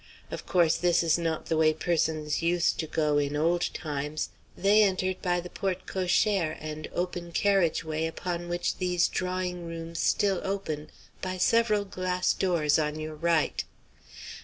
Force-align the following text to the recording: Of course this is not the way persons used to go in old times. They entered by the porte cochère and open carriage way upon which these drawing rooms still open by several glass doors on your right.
Of 0.31 0.47
course 0.47 0.77
this 0.77 1.03
is 1.03 1.19
not 1.19 1.45
the 1.45 1.55
way 1.57 1.73
persons 1.73 2.41
used 2.41 2.79
to 2.79 2.87
go 2.87 3.19
in 3.19 3.35
old 3.35 3.71
times. 3.71 4.29
They 4.57 4.81
entered 4.81 5.21
by 5.21 5.41
the 5.41 5.49
porte 5.51 5.85
cochère 5.85 6.57
and 6.59 6.89
open 6.91 7.31
carriage 7.33 7.83
way 7.83 8.07
upon 8.07 8.49
which 8.49 8.77
these 8.77 9.07
drawing 9.07 9.63
rooms 9.67 9.99
still 9.99 10.41
open 10.43 10.89
by 11.21 11.37
several 11.37 11.85
glass 11.85 12.33
doors 12.33 12.79
on 12.79 12.99
your 12.99 13.13
right. 13.13 13.63